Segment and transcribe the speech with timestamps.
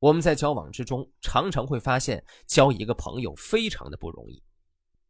[0.00, 4.40] 我们在交往之中，常常会发现交一个朋友非常的不容易，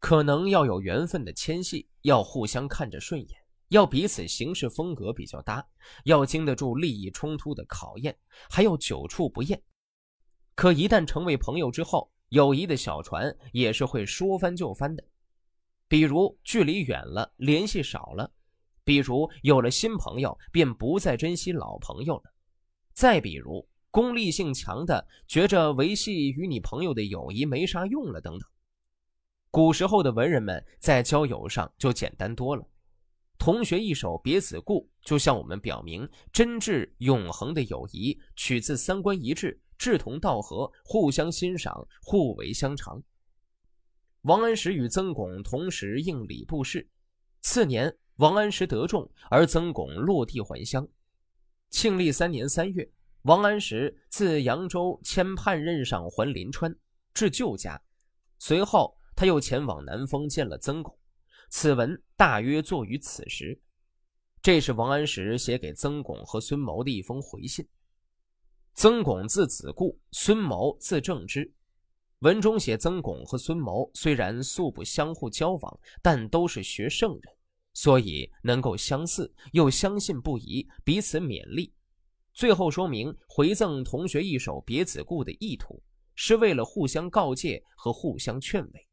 [0.00, 5.64] 可能要有缘分的牵系，要互相看着顺眼，要彼此行事风格比较搭，
[6.04, 8.18] 要经得住利益冲突的考验，
[8.50, 9.62] 还要久处不厌。
[10.56, 15.04] 可一旦成为朋友之后，友谊的小船也是会说翻就翻的。
[15.86, 18.28] 比如距离远了，联系少了；
[18.82, 22.32] 比如有了新朋友，便不再珍惜老朋友了；
[22.92, 23.64] 再比如。
[23.92, 28.48] 功利性强的，觉着维系与你朋友的友谊没啥用了，等等。
[29.50, 32.66] 古时候的文人们在交友上就简单多了
[33.38, 43.02] ，“同学一首别子故”就向我们表明真挚永恒的友谊取自三观一致、志同道合、互相欣赏、互为相长。
[44.22, 46.88] 王安石与曾巩同时应礼部试，
[47.42, 50.88] 次年王安石得中，而曾巩落地还乡。
[51.68, 52.90] 庆历三年三月。
[53.22, 56.74] 王安石自扬州迁判任上还临川，
[57.14, 57.80] 至旧家。
[58.38, 60.96] 随后，他又前往南丰见了曾巩。
[61.48, 63.60] 此文大约作于此时。
[64.42, 67.64] 这是王安石写给曾巩和孙谋的一封回信。
[68.74, 71.52] 曾巩字子固，孙谋字正之。
[72.20, 77.22] 文中写曾巩和孙谋虽然素不相互交往，但都是学圣人，
[77.72, 81.72] 所以能够相似又相信不疑，彼此勉励。
[82.32, 85.82] 最后说明回赠同学一首别子故的意图，
[86.14, 88.88] 是为了互相告诫和互相劝慰。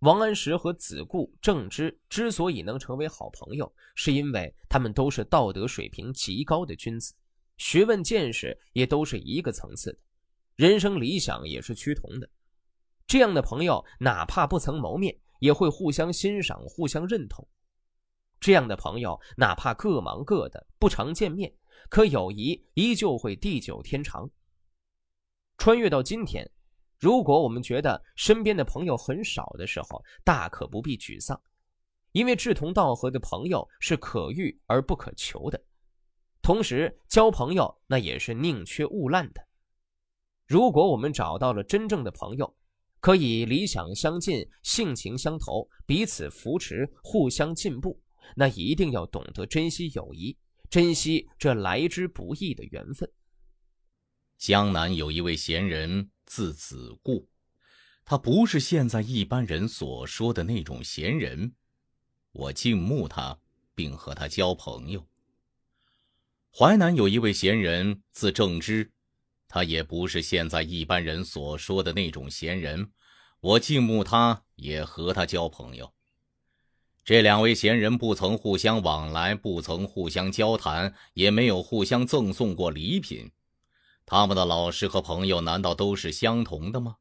[0.00, 7.14] 王安石和子固、郑芝之所以能成为好朋友，是因为他们都是道德水平极高的君子，
[7.56, 9.98] 学问见识也都是一个层次的，
[10.54, 12.28] 人生理想也是趋同的。
[13.06, 17.46] 这样的朋友，哪怕不曾谋面，也会互相欣赏、互相认同。
[18.38, 21.52] 这样的朋友，哪怕各忙各的，不常见面。
[21.88, 24.28] 可友谊依旧会地久天长。
[25.58, 26.48] 穿越到今天，
[26.98, 31.40] 如果我们觉得身边的朋友很少的时候，大可不必沮丧，
[32.12, 35.62] 因为志同道合的朋友是可遇而不可求的。
[36.42, 39.40] 同时，交朋友那也是宁缺毋滥的。
[40.46, 42.56] 如果我们找到了真正的朋友，
[43.00, 48.00] 可以理想相近、性情相投、彼此扶持、互相进步，
[48.36, 50.36] 那一定要懂得珍惜友谊。
[50.70, 53.10] 珍惜这来之不易的缘分。
[54.38, 57.28] 江南有一位贤人，字子固，
[58.04, 61.54] 他不是现在一般人所说的那种贤人。
[62.32, 63.38] 我敬慕他，
[63.74, 65.06] 并和他交朋友。
[66.52, 68.92] 淮南有一位贤人，字正之，
[69.48, 72.92] 他也不是现在一般人所说的那种贤人。
[73.40, 75.94] 我敬慕他，也和他交朋友。
[77.06, 83.30] 这两位贤人不曾互相往来，不曾互相交谈，也没有互相赠送过礼品。
[84.04, 86.96] 他们的老师和朋友难道都是相同的吗？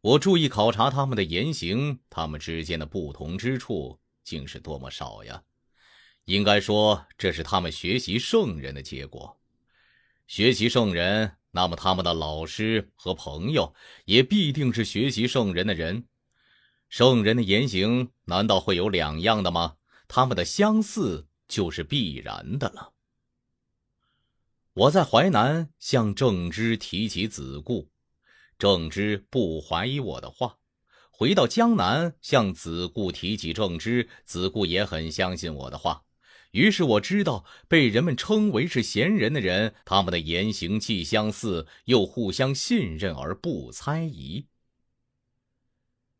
[0.00, 5.42] 我注意考察他们的言行，他们之间的不同之处竟是多么少呀！
[6.24, 9.38] 应该说，这是他们学习圣人的结果。
[10.26, 13.74] 学习圣人，那么他们的老师和朋友
[14.06, 16.06] 也必定是学习圣人的人。
[16.90, 19.76] 圣人的言行难道会有两样的吗？
[20.08, 22.92] 他们的相似就是必然的了。
[24.74, 27.92] 我在淮南向郑芝提起子固，
[28.58, 30.58] 郑芝不怀疑我的话；
[31.12, 36.02] 回到江南向子固提起郑芝，子固也很相信我的话。
[36.50, 44.48] 于是我知道，被人们称为是贤人的人，他们的言行既相似，又互相信任而不猜疑。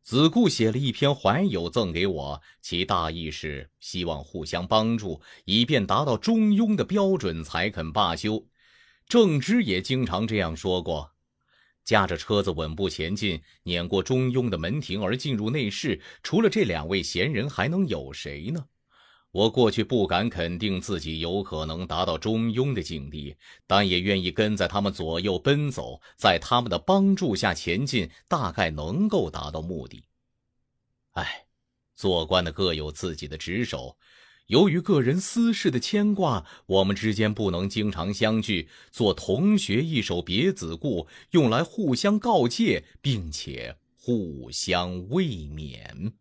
[0.01, 8.45] 子固写了一篇怀友赠给我，其大意是希望互相帮助，以便达到中庸的标准，才肯罢休。
[9.07, 11.11] 郑芝也经常这样说过。
[11.83, 18.65] 驾着车子稳步前进，碾过中庸的门庭而进入内室，除了这两位贤人，还能有谁呢？
[19.31, 30.03] 我过去不敢肯定自己有可能达到中庸的境地，但也愿意跟在他们左右奔走，在他们的帮助下前进，大概能够达到目的。
[31.11, 31.45] 哎，
[31.95, 33.97] 做官的各有自己的职守，
[34.47, 38.67] 由于个人私事的牵挂，我们之间不能经常相聚。
[38.91, 45.85] 做同学一首别子故，用来互相告诫，并且互相慰勉。《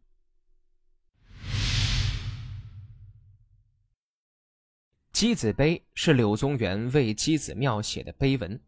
[5.21, 8.59] 箕子碑》是柳宗元为箕子庙写的碑文，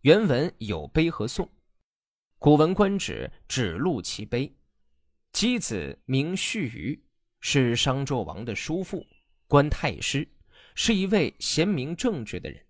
[0.00, 1.46] 原文有碑和颂。
[2.40, 4.52] 《古文观止》只录其碑。
[5.32, 6.98] 箕子名胥臾，
[7.38, 9.06] 是商纣王的叔父，
[9.46, 10.28] 官太师，
[10.74, 12.66] 是一位贤明正直的人。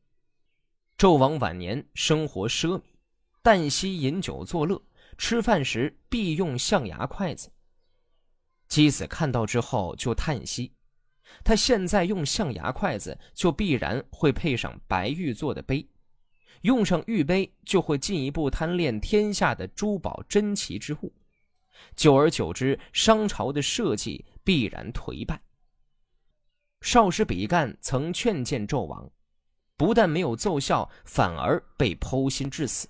[0.98, 2.82] 纣王晚年生活奢靡，
[3.42, 4.82] 旦夕饮酒作乐，
[5.16, 7.50] 吃饭时必用象牙筷子。
[8.68, 10.74] 姬子看到之后就叹息，
[11.44, 15.86] 他现在用象牙筷子，就必然会配上白玉做的杯，
[16.62, 21.12] 用上玉杯就会进一步贪恋天下的珠宝珍奇之物，
[21.96, 25.42] 久而久之，商朝的社稷必然颓败。
[26.80, 29.10] 少师比干曾劝谏纣王，
[29.76, 32.88] 不但没有奏效，反而被剖心致死。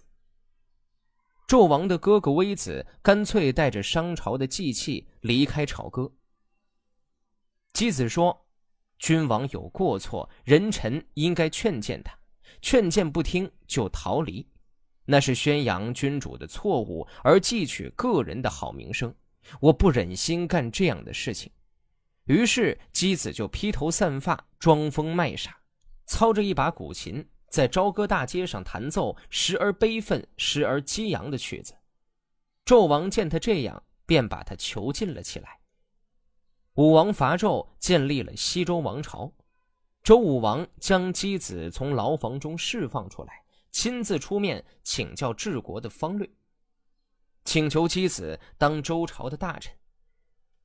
[1.46, 6.10] 纣王的哥哥微子干脆带着商朝的祭器离开朝歌。
[7.72, 8.46] 箕子说
[8.98, 12.16] ：“君王有过错，人臣应该劝谏他，
[12.60, 14.46] 劝谏不听就逃离，
[15.06, 19.14] 那是宣扬君主的错误而汲取个人的好名声。
[19.60, 21.50] 我不忍心干这样的事情。”
[22.26, 25.58] 于是，姬子就披头散发，装疯卖傻，
[26.06, 31.74] 操着一把古琴，在朝歌大街上弹奏时而悲愤、时而激扬的曲子。
[32.64, 35.61] 纣王见他这样，便把他囚禁了起来。
[36.76, 39.30] 武王伐纣，建立了西周王朝。
[40.02, 46.26] 周武王将姬子从牢房中释放出来，亲自出面请教治国的方略，
[47.44, 49.74] 请求姬子当周朝的大臣。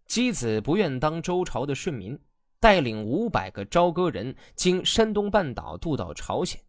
[0.06, 2.18] 姬子不愿当周朝的顺民，
[2.58, 6.62] 带领五百个朝歌人经山东半岛渡到朝鲜，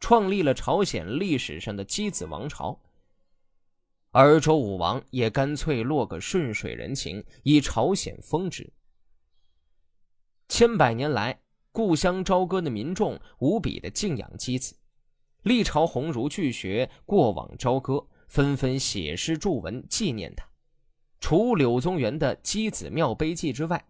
[0.00, 2.80] 创立了朝鲜历史上的姬子王朝。
[4.12, 8.72] 而周武王也干脆落个顺水人情，以朝鲜封之。
[10.48, 11.38] 千百年来，
[11.72, 14.74] 故乡朝歌的民众无比的敬仰姬子，
[15.42, 20.44] 历朝鸿儒巨学过往朝歌，纷纷写诗著文纪念他。
[21.20, 23.84] 除柳宗元的《箕子庙碑记》之外，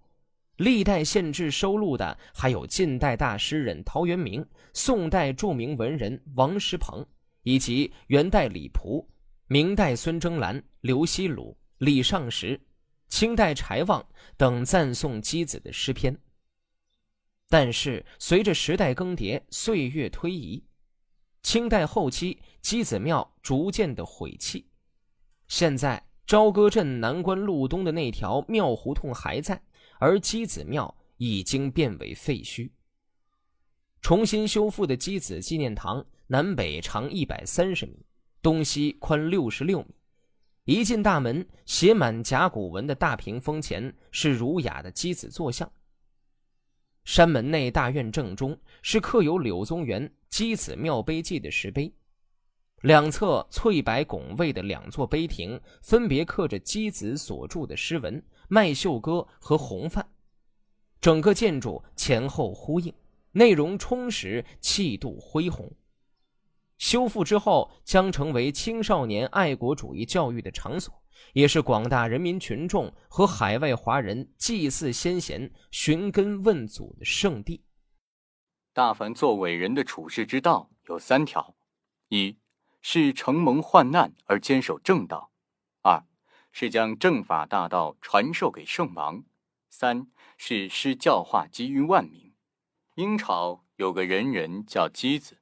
[0.56, 4.44] 历代县志收录的还有近代大诗人陶渊明、
[4.75, 7.06] 宋代著名文人王师鹏，
[7.44, 9.08] 以及元代李璞、
[9.46, 12.61] 明代孙征兰、刘希鲁、李尚实、
[13.08, 14.04] 清代柴望
[14.37, 16.19] 等赞颂箕子的诗篇。
[17.48, 20.64] 但是，随着时代更迭，岁月推移，
[21.42, 24.66] 清代后期箕子庙逐渐的毁弃，
[25.46, 26.04] 现在。
[26.26, 29.62] 朝歌镇南关路东的那条庙胡同还在，
[29.98, 32.70] 而箕子庙已经变为废墟。
[34.02, 38.04] 重新修复的箕子纪念堂南北长一百三十米，
[38.42, 39.94] 东西宽六十六米。
[40.66, 45.72] 一进大门，写满甲骨文的大屏风前是儒雅的箕子坐像。
[47.08, 51.90] 山门内大院正中是刻有柳宗元《箕子庙碑记》的石碑。
[52.82, 60.05] 两侧翠白拱卫的两座碑亭，分别刻着箕子所著的诗文《麦秀歌》和《红范》，
[61.00, 62.93] 整个建筑前后呼应，
[63.32, 65.72] 内容充实，气度恢宏。
[66.76, 70.97] 修复之后，将成为青少年爱国主义教育的场所，
[71.32, 77.64] 也是广大人民群众和海外华人祭祀先贤、寻根问祖的圣地。
[78.72, 81.56] 大凡做伟人的处世之道有三条：
[82.08, 82.38] 一。
[82.80, 85.32] 是承蒙患难而坚守正道，
[85.82, 86.06] 二
[86.52, 89.24] 是将正法大道传授给圣王，
[89.68, 90.06] 三
[90.36, 92.32] 是施教化基于万民。
[92.94, 95.38] 殷朝有个仁人叫箕子，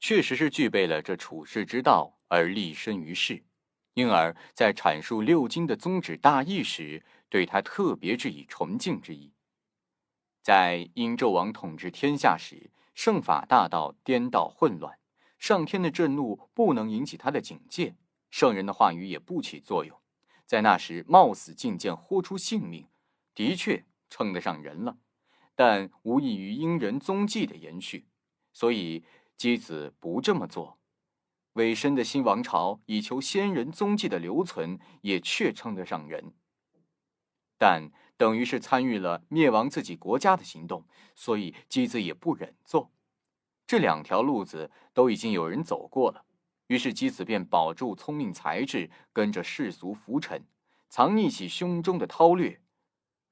[0.00, 3.44] 确实是具备了这处世之道而立身于世，
[3.94, 9.32] 因而，在阐述六经的宗旨大义时，对他特别致以崇敬之意。
[10.42, 14.98] 在殷纣王统治天下时，圣法大道颠倒混乱。
[15.38, 17.94] 上天的震怒不能引起他的警戒，
[18.30, 19.98] 圣人的话语也不起作用。
[20.46, 22.88] 在那时，冒死进谏，豁出性命，
[23.34, 24.98] 的确称得上人了，
[25.54, 28.06] 但无异于殷人踪迹的延续。
[28.52, 29.04] 所以，
[29.38, 30.79] 箕子不这么做。
[31.54, 36.32] 委身的新王朝以求先人踪迹的留存，也确称得上人，
[37.58, 42.92] 但等于是参与了灭亡自己国家的行动，所以箕子也不忍做。
[43.66, 46.24] 这两条路子都已经有人走过了，
[46.68, 50.44] 于是姬子便保住聪明才智，跟着世俗浮沉，
[50.88, 52.60] 藏匿起胸中的韬略，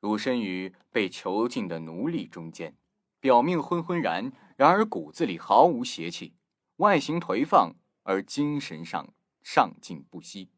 [0.00, 2.76] 如身于被囚禁的奴隶中间，
[3.20, 6.34] 表面昏昏然，然而骨子里毫无邪气，
[6.76, 7.74] 外形颓放
[8.08, 9.12] 而精神上
[9.42, 10.50] 上进不息。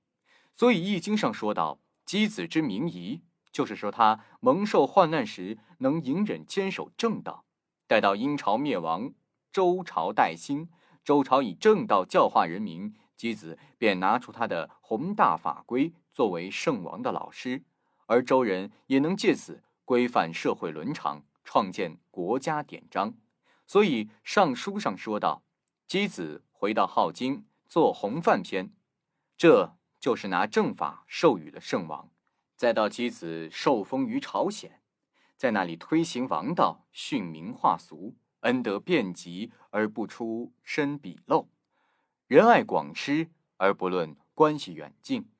[0.54, 7.44] 所以《易经》上说道：“箕子之名仪”，就是说他蒙受患难时能隐忍坚守正道，
[7.88, 9.12] 待到殷朝灭亡。
[9.52, 10.68] 周朝代兴，
[11.02, 17.64] 周朝以正道教化人民，箕子便拿出他的宏大法规作为圣王的老师，
[18.06, 23.14] 而周人也能借此规范社会伦常，创建国家典章。
[23.66, 25.42] 所以《尚书》上说道
[25.88, 28.70] ：“箕子回到镐京做弘范篇，
[29.34, 32.10] 这就是拿正法授予了圣王。
[32.54, 34.82] 再到箕子受封于朝鲜，
[35.38, 41.46] 在那里推行王道，训民化俗，恩德遍及而不出身鄙陋，
[42.26, 45.30] 仁爱广施而不论关系远近，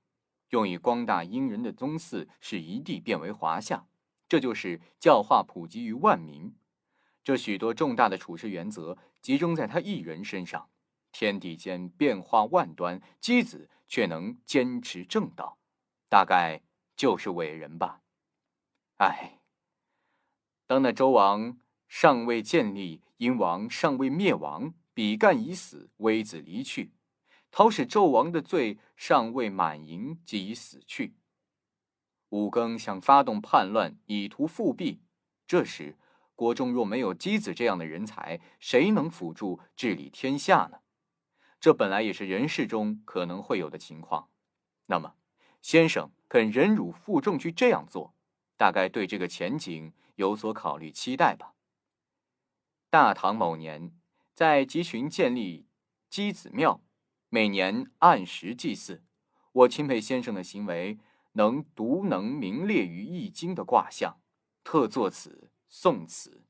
[0.49, 3.87] 用以光大殷人的宗祀，使一地变为华夏。
[4.27, 6.55] 这就是教化普及于万民。
[7.23, 10.70] 这许多重大的处事原则集中在他一人身上，
[11.13, 15.59] 天地间变化万端，姬子却能坚持正道，
[16.09, 16.63] 大概。
[16.97, 18.03] 就是伟人吧，
[18.99, 19.41] 唉。
[20.67, 26.93] 当那周王尚未建立，殷王尚未灭亡，比干已死，微子离去，
[27.51, 31.15] 讨使纣王的罪尚未满盈，即已死去。
[32.29, 35.01] 武庚想发动叛乱，以图复辟。
[35.47, 35.97] 这时
[36.35, 40.81] 国中若没有姬子这样的人才，谁能辅助治理天下呢？
[41.61, 44.29] 这本来也是人世中可能会有的情况。
[44.87, 45.15] 那么。
[45.63, 48.15] 先生肯忍辱负重去这样做，
[48.57, 51.53] 大概对这个前景有所考虑期待吧。
[52.89, 53.93] 大唐某年，
[54.33, 55.67] 在集群建立
[56.09, 56.83] 鸡子庙，
[57.29, 59.05] 每年按时祭祀。
[59.53, 60.99] 我钦佩先生的行为，
[61.33, 64.23] 能独能名列于易经的卦象，
[64.65, 66.47] 特作此宋词。